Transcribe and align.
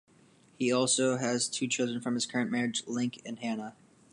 He 0.57 0.71
also 0.73 1.17
has 1.17 1.47
two 1.47 1.67
children 1.67 2.01
from 2.01 2.15
his 2.15 2.25
current 2.25 2.49
marriage, 2.49 2.81
Link 2.87 3.21
and 3.23 3.37
Hannah. 3.37 3.75